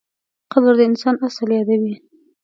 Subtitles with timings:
[0.51, 1.93] قبر د انسان اصل یادوي.